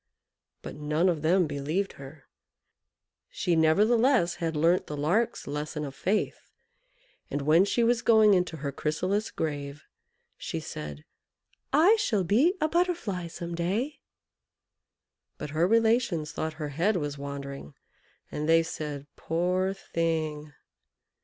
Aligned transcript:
But 0.63 0.73
none 0.77 1.07
of 1.09 1.21
them 1.21 1.45
believed 1.45 1.93
her. 2.01 2.23
She 3.29 3.55
nevertheless 3.55 4.37
had 4.37 4.55
learnt 4.55 4.87
the 4.87 4.97
Lark's 4.97 5.45
lesson 5.45 5.85
of 5.85 5.93
faith, 5.93 6.49
and 7.29 7.43
when 7.43 7.65
she 7.65 7.83
was 7.83 8.01
going 8.01 8.33
into 8.33 8.57
her 8.57 8.71
chrysalis 8.71 9.29
grave, 9.29 9.83
she 10.37 10.59
said 10.59 11.05
"I 11.71 11.97
shall 11.97 12.23
be 12.23 12.55
a 12.59 12.67
Butterfly 12.67 13.27
some 13.27 13.53
day!" 13.53 13.99
But 15.37 15.51
her 15.51 15.67
relations 15.67 16.31
thought 16.31 16.53
her 16.53 16.69
head 16.69 16.95
was 16.95 17.19
wandering, 17.19 17.75
and 18.31 18.49
they 18.49 18.63
said, 18.63 19.05
"Poor 19.15 19.71
thing!" 19.71 20.51